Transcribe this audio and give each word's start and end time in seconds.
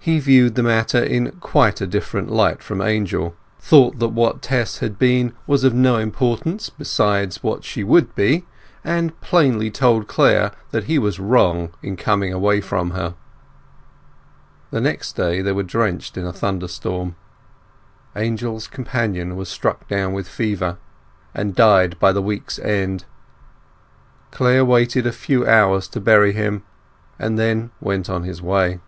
He 0.00 0.20
viewed 0.20 0.54
the 0.54 0.62
matter 0.62 1.02
in 1.02 1.32
quite 1.40 1.80
a 1.80 1.86
different 1.88 2.30
light 2.30 2.62
from 2.62 2.80
Angel; 2.80 3.34
thought 3.58 3.98
that 3.98 4.10
what 4.10 4.40
Tess 4.40 4.78
had 4.78 4.96
been 4.96 5.32
was 5.44 5.64
of 5.64 5.74
no 5.74 5.96
importance 5.96 6.70
beside 6.70 7.34
what 7.38 7.64
she 7.64 7.82
would 7.82 8.14
be, 8.14 8.44
and 8.84 9.20
plainly 9.20 9.72
told 9.72 10.06
Clare 10.06 10.52
that 10.70 10.84
he 10.84 11.00
was 11.00 11.18
wrong 11.18 11.74
in 11.82 11.96
coming 11.96 12.32
away 12.32 12.60
from 12.60 12.92
her. 12.92 13.16
The 14.70 14.80
next 14.80 15.14
day 15.14 15.42
they 15.42 15.50
were 15.50 15.64
drenched 15.64 16.16
in 16.16 16.24
a 16.24 16.32
thunder 16.32 16.68
storm. 16.68 17.16
Angel's 18.14 18.68
companion 18.68 19.34
was 19.34 19.48
struck 19.48 19.88
down 19.88 20.12
with 20.12 20.28
fever, 20.28 20.78
and 21.34 21.56
died 21.56 21.98
by 21.98 22.12
the 22.12 22.22
week's 22.22 22.60
end. 22.60 23.04
Clare 24.30 24.64
waited 24.64 25.08
a 25.08 25.12
few 25.12 25.44
hours 25.44 25.88
to 25.88 26.00
bury 26.00 26.32
him, 26.34 26.62
and 27.18 27.36
then 27.36 27.72
went 27.80 28.08
on 28.08 28.22
his 28.22 28.40
way. 28.40 28.78